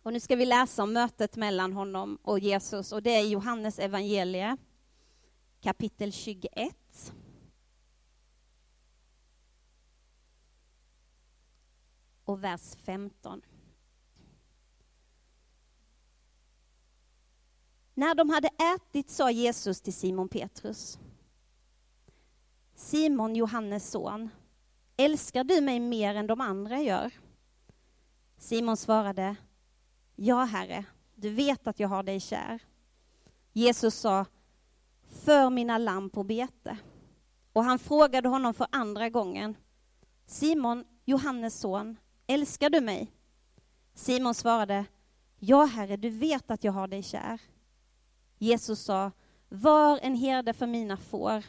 Och 0.03 0.13
nu 0.13 0.19
ska 0.19 0.35
vi 0.35 0.45
läsa 0.45 0.83
om 0.83 0.93
mötet 0.93 1.35
mellan 1.35 1.73
honom 1.73 2.17
och 2.21 2.39
Jesus 2.39 2.91
och 2.91 3.03
det 3.03 3.15
är 3.15 3.27
Johannes 3.27 3.79
evangelie 3.79 4.57
kapitel 5.61 6.11
21. 6.11 7.13
Och 12.23 12.43
vers 12.43 12.75
15. 12.85 13.41
När 17.99 18.15
de 18.15 18.29
hade 18.29 18.49
ätit 18.75 19.09
sa 19.09 19.31
Jesus 19.31 19.81
till 19.81 19.93
Simon 19.93 20.29
Petrus 20.29 20.99
Simon, 22.75 23.35
Johannes 23.35 23.91
son, 23.91 24.29
älskar 24.97 25.43
du 25.43 25.61
mig 25.61 25.79
mer 25.79 26.15
än 26.15 26.27
de 26.27 26.41
andra 26.41 26.81
gör? 26.81 27.13
Simon 28.37 28.77
svarade, 28.77 29.35
Ja, 30.15 30.43
Herre, 30.43 30.85
du 31.15 31.29
vet 31.29 31.67
att 31.67 31.79
jag 31.79 31.87
har 31.87 32.03
dig 32.03 32.19
kär. 32.19 32.59
Jesus 33.53 33.95
sa, 33.95 34.25
för 35.09 35.49
mina 35.49 35.77
lamm 35.77 36.09
på 36.09 36.23
bete. 36.23 36.77
Och 37.53 37.63
han 37.63 37.79
frågade 37.79 38.29
honom 38.29 38.53
för 38.53 38.67
andra 38.71 39.09
gången, 39.09 39.57
Simon, 40.25 40.85
Johannes 41.05 41.59
son, 41.59 41.97
älskar 42.27 42.69
du 42.69 42.81
mig? 42.81 43.11
Simon 43.93 44.33
svarade, 44.33 44.85
Ja, 45.39 45.65
Herre, 45.65 45.97
du 45.97 46.09
vet 46.09 46.51
att 46.51 46.63
jag 46.63 46.71
har 46.71 46.87
dig 46.87 47.03
kär. 47.03 47.39
Jesus 48.39 48.79
sa, 48.79 49.11
var 49.49 49.99
en 50.01 50.15
herde 50.15 50.53
för 50.53 50.67
mina 50.67 50.97
får. 50.97 51.43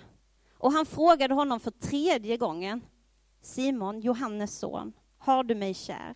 Och 0.58 0.72
han 0.72 0.86
frågade 0.86 1.34
honom 1.34 1.60
för 1.60 1.70
tredje 1.70 2.36
gången, 2.36 2.84
Simon, 3.40 4.00
Johannes 4.00 4.58
son, 4.58 4.92
har 5.18 5.44
du 5.44 5.54
mig 5.54 5.74
kär? 5.74 6.14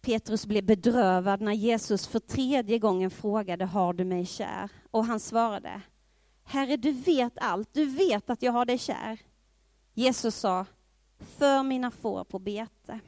Petrus 0.00 0.46
blev 0.46 0.64
bedrövad 0.64 1.40
när 1.40 1.52
Jesus 1.52 2.06
för 2.06 2.18
tredje 2.18 2.78
gången 2.78 3.10
frågade, 3.10 3.64
har 3.64 3.92
du 3.92 4.04
mig 4.04 4.26
kär? 4.26 4.70
Och 4.90 5.04
han 5.04 5.20
svarade, 5.20 5.82
Herre, 6.44 6.76
du 6.76 6.92
vet 6.92 7.38
allt, 7.38 7.68
du 7.72 7.86
vet 7.86 8.30
att 8.30 8.42
jag 8.42 8.52
har 8.52 8.64
dig 8.64 8.78
kär. 8.78 9.18
Jesus 9.94 10.34
sa, 10.34 10.66
för 11.18 11.62
mina 11.62 11.90
får 11.90 12.24
på 12.24 12.38
bete. 12.38 13.00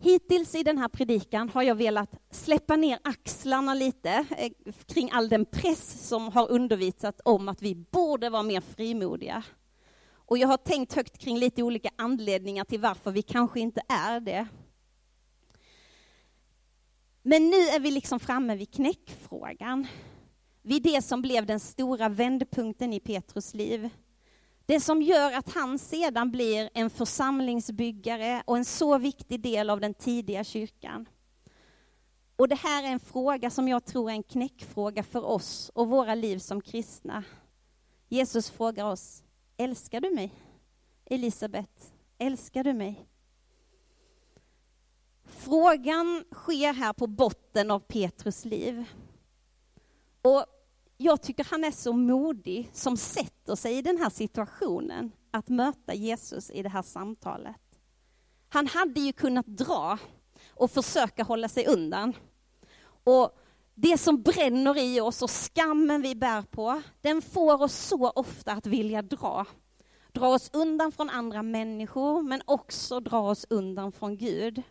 Hittills 0.00 0.54
i 0.54 0.62
den 0.62 0.78
här 0.78 0.88
predikan 0.88 1.48
har 1.48 1.62
jag 1.62 1.74
velat 1.74 2.14
släppa 2.30 2.76
ner 2.76 2.98
axlarna 3.04 3.74
lite 3.74 4.26
eh, 4.36 4.72
kring 4.86 5.10
all 5.12 5.28
den 5.28 5.44
press 5.44 6.08
som 6.08 6.28
har 6.28 6.50
undervisat 6.50 7.20
om 7.24 7.48
att 7.48 7.62
vi 7.62 7.74
borde 7.74 8.30
vara 8.30 8.42
mer 8.42 8.60
frimodiga. 8.60 9.42
Och 10.10 10.38
jag 10.38 10.48
har 10.48 10.56
tänkt 10.56 10.94
högt 10.94 11.18
kring 11.18 11.38
lite 11.38 11.62
olika 11.62 11.90
anledningar 11.96 12.64
till 12.64 12.80
varför 12.80 13.10
vi 13.10 13.22
kanske 13.22 13.60
inte 13.60 13.82
är 13.88 14.20
det. 14.20 14.46
Men 17.22 17.50
nu 17.50 17.56
är 17.56 17.80
vi 17.80 17.90
liksom 17.90 18.20
framme 18.20 18.56
vid 18.56 18.74
knäckfrågan. 18.74 19.86
Vid 20.62 20.82
det 20.82 21.02
som 21.02 21.22
blev 21.22 21.46
den 21.46 21.60
stora 21.60 22.08
vändpunkten 22.08 22.92
i 22.92 23.00
Petrus 23.00 23.54
liv. 23.54 23.90
Det 24.68 24.80
som 24.80 25.02
gör 25.02 25.32
att 25.32 25.52
han 25.52 25.78
sedan 25.78 26.30
blir 26.30 26.70
en 26.74 26.90
församlingsbyggare 26.90 28.42
och 28.46 28.56
en 28.56 28.64
så 28.64 28.98
viktig 28.98 29.40
del 29.40 29.70
av 29.70 29.80
den 29.80 29.94
tidiga 29.94 30.44
kyrkan. 30.44 31.08
Och 32.36 32.48
det 32.48 32.54
här 32.54 32.82
är 32.82 32.88
en 32.88 33.00
fråga 33.00 33.50
som 33.50 33.68
jag 33.68 33.84
tror 33.84 34.10
är 34.10 34.14
en 34.14 34.22
knäckfråga 34.22 35.02
för 35.02 35.24
oss 35.24 35.70
och 35.74 35.88
våra 35.88 36.14
liv 36.14 36.38
som 36.38 36.60
kristna. 36.60 37.24
Jesus 38.08 38.50
frågar 38.50 38.84
oss, 38.84 39.22
älskar 39.56 40.00
du 40.00 40.14
mig? 40.14 40.34
Elisabet, 41.04 41.92
älskar 42.18 42.64
du 42.64 42.72
mig? 42.72 43.08
Frågan 45.24 46.24
sker 46.32 46.72
här 46.72 46.92
på 46.92 47.06
botten 47.06 47.70
av 47.70 47.78
Petrus 47.80 48.44
liv. 48.44 48.84
Och 50.22 50.46
jag 51.00 51.22
tycker 51.22 51.44
han 51.44 51.64
är 51.64 51.70
så 51.70 51.92
modig 51.92 52.70
som 52.72 52.96
sätter 52.96 53.54
sig 53.54 53.78
i 53.78 53.82
den 53.82 53.98
här 53.98 54.10
situationen 54.10 55.12
att 55.30 55.48
möta 55.48 55.94
Jesus 55.94 56.50
i 56.50 56.62
det 56.62 56.68
här 56.68 56.82
samtalet. 56.82 57.56
Han 58.48 58.66
hade 58.66 59.00
ju 59.00 59.12
kunnat 59.12 59.46
dra 59.46 59.98
och 60.54 60.70
försöka 60.70 61.22
hålla 61.22 61.48
sig 61.48 61.66
undan. 61.66 62.16
Och 63.04 63.38
det 63.74 63.98
som 63.98 64.22
bränner 64.22 64.78
i 64.78 65.00
oss 65.00 65.22
och 65.22 65.30
skammen 65.30 66.02
vi 66.02 66.14
bär 66.14 66.42
på, 66.42 66.82
den 67.00 67.22
får 67.22 67.62
oss 67.62 67.74
så 67.74 68.10
ofta 68.10 68.52
att 68.52 68.66
vilja 68.66 69.02
dra. 69.02 69.46
Dra 70.12 70.28
oss 70.28 70.50
undan 70.52 70.92
från 70.92 71.10
andra 71.10 71.42
människor, 71.42 72.22
men 72.22 72.42
också 72.44 73.00
dra 73.00 73.20
oss 73.20 73.46
undan 73.50 73.92
från 73.92 74.16
Gud. 74.16 74.62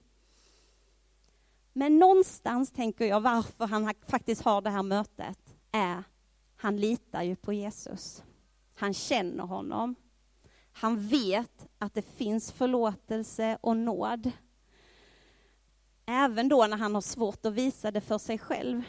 Men 1.73 1.99
någonstans 1.99 2.71
tänker 2.71 3.05
jag 3.05 3.21
varför 3.21 3.65
han 3.65 3.93
faktiskt 4.07 4.41
har 4.41 4.61
det 4.61 4.69
här 4.69 4.83
mötet 4.83 5.39
är 5.71 6.03
han 6.57 6.77
litar 6.77 7.23
ju 7.23 7.35
på 7.35 7.53
Jesus. 7.53 8.23
Han 8.75 8.93
känner 8.93 9.43
honom. 9.43 9.95
Han 10.71 11.07
vet 11.07 11.67
att 11.79 11.93
det 11.93 12.01
finns 12.01 12.51
förlåtelse 12.51 13.57
och 13.61 13.77
nåd. 13.77 14.31
Även 16.05 16.49
då 16.49 16.67
när 16.67 16.77
han 16.77 16.95
har 16.95 17.01
svårt 17.01 17.45
att 17.45 17.53
visa 17.53 17.91
det 17.91 18.01
för 18.01 18.17
sig 18.17 18.37
själv. 18.37 18.83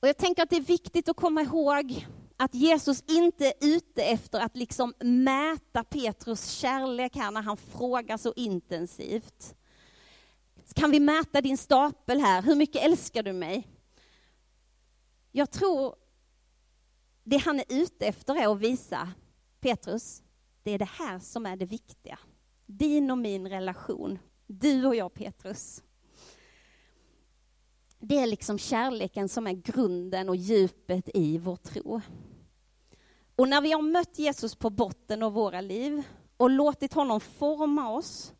Och 0.00 0.08
jag 0.08 0.16
tänker 0.16 0.42
att 0.42 0.50
det 0.50 0.56
är 0.56 0.60
viktigt 0.60 1.08
att 1.08 1.16
komma 1.16 1.42
ihåg 1.42 2.06
att 2.36 2.54
Jesus 2.54 3.02
inte 3.06 3.46
är 3.46 3.54
ute 3.60 4.02
efter 4.02 4.40
att 4.40 4.56
liksom 4.56 4.94
mäta 5.00 5.84
Petrus 5.84 6.50
kärlek 6.50 7.16
här 7.16 7.30
när 7.30 7.42
han 7.42 7.56
frågar 7.56 8.16
så 8.16 8.32
intensivt. 8.36 9.54
Kan 10.74 10.90
vi 10.90 11.00
mäta 11.00 11.40
din 11.40 11.58
stapel 11.58 12.20
här? 12.20 12.42
Hur 12.42 12.56
mycket 12.56 12.82
älskar 12.82 13.22
du 13.22 13.32
mig? 13.32 13.77
Jag 15.32 15.50
tror 15.50 15.94
det 17.24 17.36
han 17.36 17.58
är 17.58 17.64
ute 17.68 18.06
efter 18.06 18.34
är 18.34 18.52
att 18.52 18.58
visa 18.58 19.12
Petrus, 19.60 20.22
det 20.62 20.70
är 20.70 20.78
det 20.78 20.88
här 20.98 21.18
som 21.18 21.46
är 21.46 21.56
det 21.56 21.66
viktiga. 21.66 22.18
Din 22.66 23.10
och 23.10 23.18
min 23.18 23.48
relation. 23.48 24.18
Du 24.46 24.86
och 24.86 24.94
jag, 24.94 25.14
Petrus. 25.14 25.82
Det 27.98 28.18
är 28.18 28.26
liksom 28.26 28.58
kärleken 28.58 29.28
som 29.28 29.46
är 29.46 29.52
grunden 29.52 30.28
och 30.28 30.36
djupet 30.36 31.10
i 31.14 31.38
vår 31.38 31.56
tro. 31.56 32.00
Och 33.36 33.48
när 33.48 33.60
vi 33.60 33.72
har 33.72 33.82
mött 33.82 34.18
Jesus 34.18 34.54
på 34.54 34.70
botten 34.70 35.22
av 35.22 35.32
våra 35.32 35.60
liv 35.60 36.02
och 36.36 36.50
låtit 36.50 36.92
honom 36.92 37.20
forma 37.20 37.90
oss, 37.90 38.32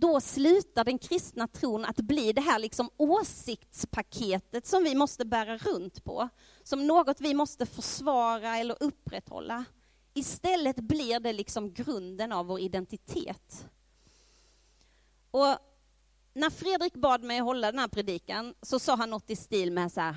då 0.00 0.20
slutar 0.20 0.84
den 0.84 0.98
kristna 0.98 1.48
tron 1.48 1.84
att 1.84 1.96
bli 1.96 2.32
det 2.32 2.40
här 2.40 2.58
liksom 2.58 2.90
åsiktspaketet 2.96 4.66
som 4.66 4.84
vi 4.84 4.94
måste 4.94 5.24
bära 5.24 5.56
runt 5.56 6.04
på, 6.04 6.28
som 6.62 6.86
något 6.86 7.20
vi 7.20 7.34
måste 7.34 7.66
försvara 7.66 8.56
eller 8.56 8.76
upprätthålla. 8.80 9.64
Istället 10.14 10.76
blir 10.76 11.20
det 11.20 11.32
liksom 11.32 11.72
grunden 11.72 12.32
av 12.32 12.46
vår 12.46 12.60
identitet. 12.60 13.66
Och 15.30 15.56
när 16.34 16.50
Fredrik 16.50 16.94
bad 16.94 17.22
mig 17.22 17.38
hålla 17.38 17.72
den 17.72 17.78
här 17.78 17.88
predikan 17.88 18.54
så 18.62 18.78
sa 18.78 18.96
han 18.96 19.10
något 19.10 19.30
i 19.30 19.36
stil 19.36 19.72
med 19.72 19.92
så 19.92 20.00
här, 20.00 20.16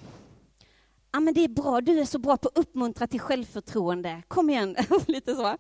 ja 1.12 1.20
men 1.20 1.34
det 1.34 1.44
är 1.44 1.50
bra, 1.50 1.82
du 1.82 2.00
är 2.00 2.06
så 2.06 2.20
bra 2.20 2.38
på 2.38 2.48
att 2.48 2.58
uppmuntra 2.58 3.08
till 3.08 3.20
självförtroende, 3.20 4.24
kom 4.28 4.50
igen, 4.50 4.76
lite 5.08 5.36
så. 5.36 5.58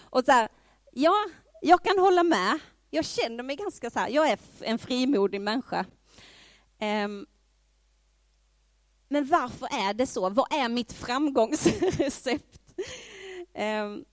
Och 0.00 0.24
så 0.24 0.32
här, 0.32 0.48
ja, 0.92 1.14
jag 1.62 1.84
kan 1.84 1.98
hålla 1.98 2.22
med, 2.22 2.58
jag 2.90 3.04
känner 3.04 3.42
mig 3.42 3.56
ganska 3.56 3.90
så 3.90 3.98
här, 3.98 4.08
jag 4.08 4.30
är 4.30 4.38
en 4.60 4.78
frimodig 4.78 5.40
människa. 5.40 5.86
Um, 6.80 7.26
men 9.08 9.26
varför 9.26 9.66
är 9.66 9.94
det 9.94 10.06
så? 10.06 10.30
Vad 10.30 10.52
är 10.52 10.68
mitt 10.68 10.92
framgångsrecept? 10.92 12.60
Um, 13.54 14.04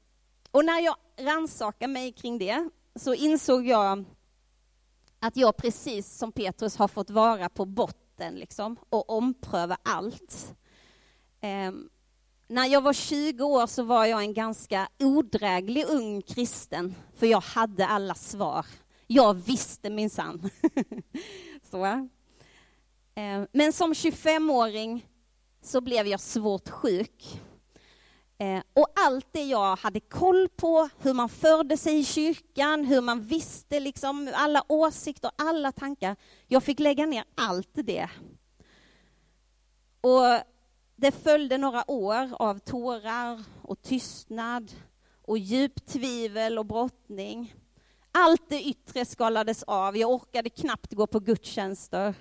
och 0.52 0.66
när 0.66 0.80
jag 0.80 0.96
rannsakade 1.18 1.94
mig 1.94 2.12
kring 2.12 2.38
det 2.38 2.70
så 2.96 3.14
insåg 3.14 3.68
jag 3.68 4.06
att 5.20 5.38
jag 5.38 5.58
precis 5.58 6.18
som 6.18 6.32
Petrus 6.32 6.78
har 6.78 6.88
fått 6.88 7.10
vara 7.10 7.50
på 7.50 7.66
botten 7.66 8.36
liksom, 8.36 8.78
och 8.90 9.10
ompröva 9.10 9.78
allt. 9.84 10.56
Um, 11.42 11.90
när 12.48 12.66
jag 12.66 12.82
var 12.82 12.94
20 12.94 13.44
år 13.44 13.68
så 13.68 13.84
var 13.84 14.06
jag 14.06 14.22
en 14.22 14.34
ganska 14.34 14.88
odräglig 15.00 15.86
ung 15.88 16.22
kristen, 16.22 16.96
för 17.16 17.28
jag 17.28 17.42
hade 17.42 17.88
alla 17.88 18.16
svar. 18.16 18.66
Jag 19.08 19.34
visste 19.34 19.90
minsann. 19.90 20.50
så. 21.72 21.86
Eh, 21.86 23.44
men 23.52 23.74
som 23.74 23.94
25-åring 23.94 25.06
så 25.62 25.82
blev 25.82 26.08
jag 26.08 26.20
svårt 26.20 26.70
sjuk. 26.70 27.42
Eh, 28.38 28.62
och 28.74 28.88
allt 28.96 29.28
det 29.32 29.44
jag 29.44 29.76
hade 29.76 30.00
koll 30.00 30.50
på, 30.50 30.90
hur 31.02 31.14
man 31.14 31.30
förde 31.30 31.78
sig 31.78 32.00
i 32.00 32.06
kyrkan, 32.06 32.86
hur 32.86 33.02
man 33.02 33.22
visste 33.22 33.80
liksom 33.80 34.32
alla 34.34 34.64
åsikter, 34.68 35.32
alla 35.36 35.72
tankar. 35.72 36.16
Jag 36.48 36.64
fick 36.64 36.80
lägga 36.80 37.06
ner 37.06 37.24
allt 37.36 37.70
det. 37.74 38.10
Och 40.02 40.42
det 41.00 41.12
följde 41.12 41.58
några 41.58 41.92
år 41.92 42.30
av 42.34 42.60
tårar 42.60 43.44
och 43.62 43.82
tystnad 43.82 44.72
och 45.22 45.38
djupt 45.38 45.88
tvivel 45.88 46.60
och 46.60 46.66
brottning. 46.66 47.56
Allt 48.12 48.50
det 48.50 48.64
yttre 48.64 49.06
skalades 49.06 49.64
av, 49.64 49.98
jag 49.98 50.12
orkade 50.12 50.50
knappt 50.50 50.94
gå 50.94 51.08
på 51.08 51.20
gudstjänster. 51.20 52.16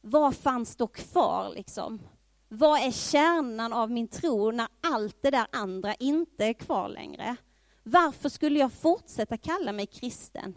Vad 0.00 0.36
fanns 0.36 0.76
då 0.76 0.86
kvar 0.86 1.52
liksom? 1.54 2.02
Vad 2.48 2.80
är 2.80 2.90
kärnan 2.90 3.72
av 3.72 3.90
min 3.90 4.08
tro 4.08 4.50
när 4.50 4.68
allt 4.80 5.22
det 5.22 5.30
där 5.30 5.46
andra 5.52 5.94
inte 5.94 6.44
är 6.44 6.52
kvar 6.52 6.88
längre? 6.88 7.36
Varför 7.82 8.28
skulle 8.28 8.58
jag 8.58 8.72
fortsätta 8.72 9.36
kalla 9.36 9.72
mig 9.72 9.86
kristen? 9.86 10.54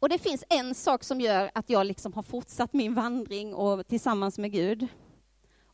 Och 0.00 0.08
det 0.08 0.18
finns 0.18 0.44
en 0.48 0.74
sak 0.74 1.04
som 1.04 1.20
gör 1.20 1.50
att 1.54 1.70
jag 1.70 1.86
liksom 1.86 2.12
har 2.12 2.22
fortsatt 2.22 2.72
min 2.72 2.94
vandring 2.94 3.54
och 3.54 3.86
tillsammans 3.86 4.38
med 4.38 4.52
Gud. 4.52 4.86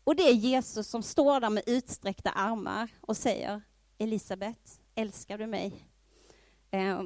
Och 0.05 0.17
det 0.17 0.23
är 0.23 0.33
Jesus 0.33 0.89
som 0.89 1.03
står 1.03 1.41
där 1.41 1.51
med 1.51 1.63
utsträckta 1.67 2.31
armar 2.31 2.91
och 3.01 3.17
säger 3.17 3.63
Elisabet, 3.99 4.81
älskar 4.95 5.39
du 5.39 5.47
mig? 5.47 5.73
Eh, 6.71 7.03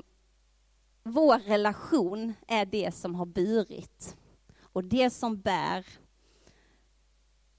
vår 1.02 1.38
relation 1.38 2.34
är 2.46 2.66
det 2.66 2.94
som 2.94 3.14
har 3.14 3.26
burit 3.26 4.16
och 4.60 4.84
det 4.84 5.10
som 5.10 5.40
bär 5.40 5.86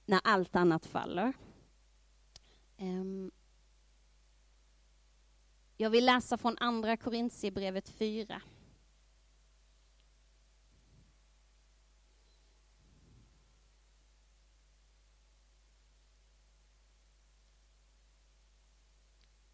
när 0.05 0.21
allt 0.23 0.55
annat 0.55 0.85
faller. 0.85 1.33
Ehm, 2.77 3.31
jag 5.77 5.89
vill 5.89 6.05
läsa 6.05 6.37
från 6.37 6.57
Andra 6.59 6.97
Korintierbrevet 6.97 7.89
4. 7.89 8.41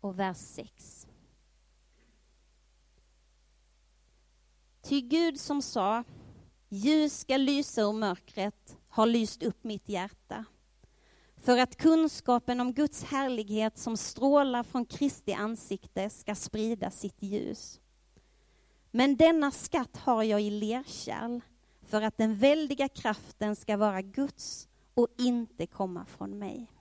Och 0.01 0.19
vers 0.19 0.38
6. 0.38 1.07
Ty 4.81 5.01
Gud 5.01 5.39
som 5.39 5.62
sa, 5.62 6.03
ljus 6.69 7.19
ska 7.19 7.38
lysa 7.38 7.81
ur 7.81 7.93
mörkret, 7.93 8.77
har 8.88 9.05
lyst 9.05 9.43
upp 9.43 9.63
mitt 9.63 9.89
hjärta. 9.89 10.45
För 11.38 11.57
att 11.57 11.77
kunskapen 11.77 12.60
om 12.60 12.73
Guds 12.73 13.03
härlighet 13.03 13.77
som 13.77 13.97
strålar 13.97 14.63
från 14.63 14.86
Kristi 14.86 15.33
ansikte 15.33 16.10
ska 16.10 16.36
sprida 16.36 16.91
sitt 16.91 17.21
ljus. 17.21 17.79
Men 18.91 19.15
denna 19.15 19.51
skatt 19.51 19.97
har 19.97 20.23
jag 20.23 20.41
i 20.41 20.49
lerkärl 20.49 21.41
för 21.81 22.01
att 22.01 22.17
den 22.17 22.36
väldiga 22.36 22.89
kraften 22.89 23.55
ska 23.55 23.77
vara 23.77 24.01
Guds 24.01 24.67
och 24.93 25.07
inte 25.17 25.67
komma 25.67 26.05
från 26.05 26.39
mig. 26.39 26.71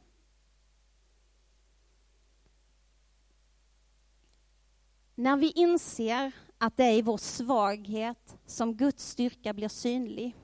När 5.19 5.37
vi 5.37 5.51
inser 5.51 6.33
att 6.59 6.77
det 6.77 6.85
är 6.85 6.93
i 6.93 7.03
vår 7.03 7.17
svaghet 7.17 8.37
som 8.47 8.75
Guds 8.75 9.09
styrka 9.09 9.53
blir 9.53 9.69
synlig 9.69 10.37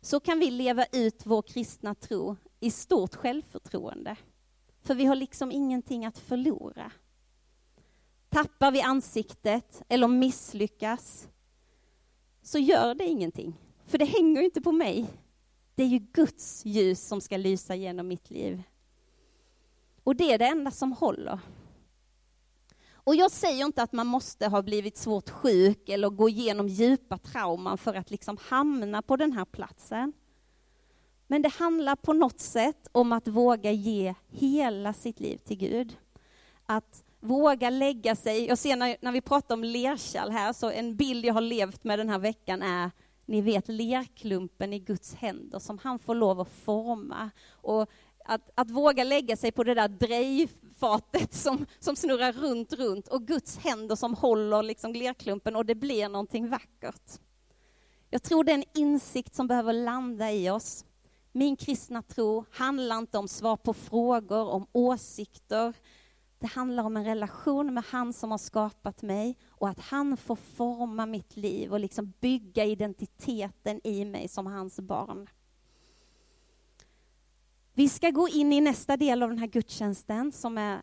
så 0.00 0.20
kan 0.20 0.38
vi 0.38 0.50
leva 0.50 0.86
ut 0.92 1.26
vår 1.26 1.42
kristna 1.42 1.94
tro 1.94 2.36
i 2.60 2.70
stort 2.70 3.14
självförtroende. 3.14 4.16
För 4.80 4.94
vi 4.94 5.04
har 5.04 5.14
liksom 5.14 5.52
ingenting 5.52 6.06
att 6.06 6.18
förlora. 6.18 6.92
Tappar 8.28 8.70
vi 8.70 8.80
ansiktet 8.80 9.82
eller 9.88 10.08
misslyckas 10.08 11.28
så 12.42 12.58
gör 12.58 12.94
det 12.94 13.04
ingenting, 13.04 13.60
för 13.86 13.98
det 13.98 14.04
hänger 14.04 14.42
inte 14.42 14.60
på 14.60 14.72
mig. 14.72 15.06
Det 15.74 15.82
är 15.82 15.88
ju 15.88 15.98
Guds 15.98 16.64
ljus 16.64 17.06
som 17.06 17.20
ska 17.20 17.36
lysa 17.36 17.74
genom 17.74 18.08
mitt 18.08 18.30
liv. 18.30 18.62
Och 20.04 20.16
det 20.16 20.32
är 20.32 20.38
det 20.38 20.46
enda 20.46 20.70
som 20.70 20.92
håller. 20.92 21.40
Och 23.04 23.16
jag 23.16 23.30
säger 23.30 23.64
inte 23.64 23.82
att 23.82 23.92
man 23.92 24.06
måste 24.06 24.46
ha 24.46 24.62
blivit 24.62 24.96
svårt 24.96 25.30
sjuk 25.30 25.88
eller 25.88 26.10
gå 26.10 26.28
igenom 26.28 26.68
djupa 26.68 27.18
trauman 27.18 27.78
för 27.78 27.94
att 27.94 28.10
liksom 28.10 28.36
hamna 28.40 29.02
på 29.02 29.16
den 29.16 29.32
här 29.32 29.44
platsen. 29.44 30.12
Men 31.26 31.42
det 31.42 31.48
handlar 31.48 31.96
på 31.96 32.12
något 32.12 32.40
sätt 32.40 32.88
om 32.92 33.12
att 33.12 33.28
våga 33.28 33.72
ge 33.72 34.14
hela 34.28 34.92
sitt 34.92 35.20
liv 35.20 35.36
till 35.36 35.56
Gud. 35.56 35.96
Att 36.66 37.04
våga 37.20 37.70
lägga 37.70 38.16
sig. 38.16 38.46
Jag 38.46 38.58
ser 38.58 38.76
när, 38.76 38.96
när 39.00 39.12
vi 39.12 39.20
pratar 39.20 39.54
om 39.54 39.64
lerkärl 39.64 40.30
här, 40.30 40.52
så 40.52 40.70
en 40.70 40.96
bild 40.96 41.24
jag 41.24 41.34
har 41.34 41.40
levt 41.40 41.84
med 41.84 41.98
den 41.98 42.08
här 42.08 42.18
veckan 42.18 42.62
är 42.62 42.90
ni 43.26 43.40
vet 43.40 43.68
lerklumpen 43.68 44.72
i 44.72 44.78
Guds 44.78 45.14
händer 45.14 45.58
som 45.58 45.78
han 45.78 45.98
får 45.98 46.14
lov 46.14 46.40
att 46.40 46.50
forma. 46.50 47.30
Och 47.50 47.90
att, 48.24 48.50
att 48.54 48.70
våga 48.70 49.04
lägga 49.04 49.36
sig 49.36 49.52
på 49.52 49.64
det 49.64 49.74
där 49.74 49.88
drejfatet 49.88 51.34
som, 51.34 51.66
som 51.78 51.96
snurrar 51.96 52.32
runt, 52.32 52.72
runt 52.72 53.08
och 53.08 53.26
Guds 53.26 53.58
händer 53.58 53.96
som 53.96 54.14
håller 54.14 54.62
liksom 54.62 54.92
lerklumpen 54.92 55.56
och 55.56 55.66
det 55.66 55.74
blir 55.74 56.08
någonting 56.08 56.48
vackert. 56.48 57.20
Jag 58.10 58.22
tror 58.22 58.44
det 58.44 58.52
är 58.52 58.54
en 58.54 58.64
insikt 58.74 59.34
som 59.34 59.46
behöver 59.46 59.72
landa 59.72 60.32
i 60.32 60.50
oss. 60.50 60.84
Min 61.32 61.56
kristna 61.56 62.02
tro 62.02 62.44
handlar 62.50 62.98
inte 62.98 63.18
om 63.18 63.28
svar 63.28 63.56
på 63.56 63.74
frågor, 63.74 64.48
om 64.48 64.66
åsikter. 64.72 65.74
Det 66.38 66.46
handlar 66.46 66.82
om 66.84 66.96
en 66.96 67.04
relation 67.04 67.74
med 67.74 67.84
han 67.84 68.12
som 68.12 68.30
har 68.30 68.38
skapat 68.38 69.02
mig 69.02 69.38
och 69.48 69.68
att 69.68 69.80
han 69.80 70.16
får 70.16 70.36
forma 70.36 71.06
mitt 71.06 71.36
liv 71.36 71.72
och 71.72 71.80
liksom 71.80 72.12
bygga 72.20 72.64
identiteten 72.64 73.80
i 73.84 74.04
mig 74.04 74.28
som 74.28 74.46
hans 74.46 74.80
barn. 74.80 75.28
Vi 77.76 77.88
ska 77.88 78.10
gå 78.10 78.28
in 78.28 78.52
i 78.52 78.60
nästa 78.60 78.96
del 78.96 79.22
av 79.22 79.28
den 79.28 79.38
här 79.38 79.46
gudstjänsten 79.46 80.32
som 80.32 80.58
är 80.58 80.82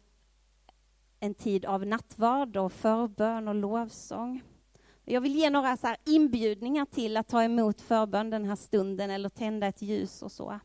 en 1.20 1.34
tid 1.34 1.66
av 1.66 1.86
nattvard 1.86 2.58
och 2.58 2.74
förbön 2.74 3.48
och 3.48 3.56
lovsång. 3.56 4.44
Jag 5.06 5.22
vill 5.22 5.36
ge 5.36 5.50
några 5.50 5.78
så 5.78 5.96
inbjudningar 6.06 6.86
till 6.86 7.18
att 7.18 7.28
ta 7.28 7.44
emot 7.44 7.82
förbön 7.82 8.30
den 8.30 8.46
här 8.46 8.56
stunden 8.56 9.12
eller 9.12 9.30
tända 9.30 9.68
ett 9.68 9.82
ljus 9.82 10.22
och 10.22 10.32
så. 10.32 10.60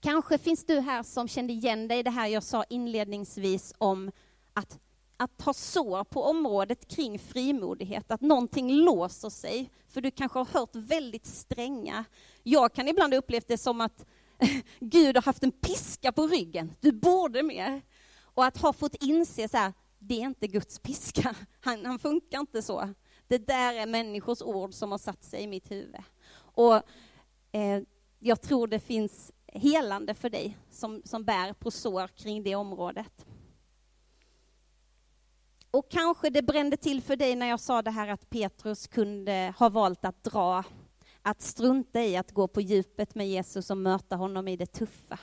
Kanske 0.00 0.38
finns 0.38 0.64
du 0.64 0.80
här 0.80 1.02
som 1.02 1.28
kände 1.28 1.52
igen 1.52 1.88
dig 1.88 1.98
i 1.98 2.02
det 2.02 2.10
här 2.10 2.26
jag 2.26 2.42
sa 2.42 2.64
inledningsvis 2.68 3.74
om 3.78 4.10
att, 4.52 4.78
att 5.16 5.42
ha 5.42 5.52
sår 5.52 6.04
på 6.04 6.22
området 6.22 6.88
kring 6.88 7.18
frimodighet, 7.18 8.10
att 8.10 8.20
någonting 8.20 8.72
låser 8.72 9.30
sig, 9.30 9.70
för 9.88 10.00
du 10.00 10.10
kanske 10.10 10.38
har 10.38 10.46
hört 10.60 10.76
väldigt 10.76 11.26
stränga. 11.26 12.04
Jag 12.42 12.72
kan 12.72 12.88
ibland 12.88 13.14
uppleva 13.14 13.44
det 13.48 13.58
som 13.58 13.80
att 13.80 14.06
Gud 14.80 15.16
har 15.16 15.22
haft 15.22 15.42
en 15.42 15.52
piska 15.52 16.12
på 16.12 16.26
ryggen, 16.26 16.72
du 16.80 16.92
borde 16.92 17.42
mer. 17.42 17.82
Och 18.22 18.44
att 18.44 18.56
ha 18.56 18.72
fått 18.72 18.94
inse 18.94 19.48
så 19.48 19.56
här, 19.56 19.72
det 19.98 20.14
är 20.14 20.26
inte 20.26 20.46
Guds 20.46 20.78
piska, 20.78 21.34
han, 21.60 21.86
han 21.86 21.98
funkar 21.98 22.40
inte 22.40 22.62
så. 22.62 22.94
Det 23.28 23.38
där 23.38 23.74
är 23.74 23.86
människors 23.86 24.42
ord 24.42 24.74
som 24.74 24.90
har 24.90 24.98
satt 24.98 25.24
sig 25.24 25.42
i 25.42 25.46
mitt 25.46 25.70
huvud. 25.70 26.02
Och 26.36 26.74
eh, 27.52 27.82
jag 28.18 28.40
tror 28.40 28.66
det 28.66 28.80
finns 28.80 29.32
helande 29.46 30.14
för 30.14 30.30
dig 30.30 30.58
som, 30.70 31.02
som 31.04 31.24
bär 31.24 31.52
på 31.52 31.70
sår 31.70 32.08
kring 32.08 32.42
det 32.42 32.54
området. 32.54 33.26
Och 35.70 35.90
kanske 35.90 36.30
det 36.30 36.42
brände 36.42 36.76
till 36.76 37.02
för 37.02 37.16
dig 37.16 37.36
när 37.36 37.46
jag 37.46 37.60
sa 37.60 37.82
det 37.82 37.90
här 37.90 38.08
att 38.08 38.30
Petrus 38.30 38.86
kunde 38.86 39.54
ha 39.58 39.68
valt 39.68 40.04
att 40.04 40.24
dra, 40.24 40.64
att 41.24 41.42
strunta 41.42 42.02
i 42.02 42.16
att 42.16 42.32
gå 42.32 42.48
på 42.48 42.60
djupet 42.60 43.14
med 43.14 43.28
Jesus 43.28 43.70
och 43.70 43.76
möta 43.76 44.16
honom 44.16 44.48
i 44.48 44.56
det 44.56 44.66
tuffa. 44.66 45.18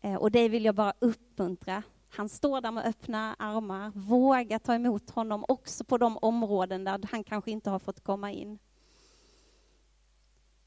Eh, 0.00 0.14
och 0.14 0.30
det 0.30 0.48
vill 0.48 0.64
jag 0.64 0.74
bara 0.74 0.92
uppmuntra. 0.98 1.82
Han 2.08 2.28
står 2.28 2.60
där 2.60 2.70
med 2.70 2.86
öppna 2.86 3.36
armar, 3.38 3.92
våga 3.94 4.58
ta 4.58 4.74
emot 4.74 5.10
honom 5.10 5.44
också 5.48 5.84
på 5.84 5.98
de 5.98 6.18
områden 6.18 6.84
där 6.84 7.00
han 7.10 7.24
kanske 7.24 7.50
inte 7.50 7.70
har 7.70 7.78
fått 7.78 8.04
komma 8.04 8.32
in. 8.32 8.58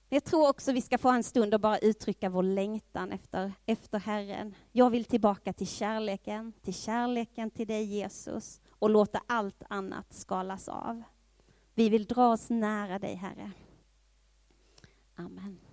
Jag 0.10 0.24
tror 0.24 0.50
också 0.50 0.72
vi 0.72 0.82
ska 0.82 0.98
få 0.98 1.10
en 1.10 1.24
stund 1.24 1.54
och 1.54 1.60
bara 1.60 1.78
uttrycka 1.78 2.30
vår 2.30 2.44
längtan 2.44 3.12
efter, 3.12 3.54
efter 3.66 4.00
Herren. 4.00 4.56
Jag 4.72 4.90
vill 4.90 5.06
tillbaka 5.06 5.54
till 5.54 5.68
kärleken, 5.68 6.54
till 6.62 6.74
kärleken 6.74 7.52
till 7.52 7.68
dig 7.68 7.84
Jesus 7.84 8.62
och 8.70 8.90
låta 8.90 9.22
allt 9.28 9.64
annat 9.70 10.14
skalas 10.14 10.68
av. 10.68 11.04
Vi 11.76 11.90
vill 11.90 12.06
dra 12.06 12.32
oss 12.32 12.50
nära 12.50 13.00
dig, 13.00 13.16
Herre. 13.16 13.52
Amen. 15.20 15.69